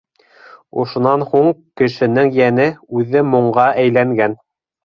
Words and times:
Ошонан 0.83 1.25
һуң 1.33 1.51
кешенең 1.81 2.31
Йәне 2.39 2.67
үҙе 3.01 3.25
моңға 3.35 3.71
әйләнгән. 3.87 4.39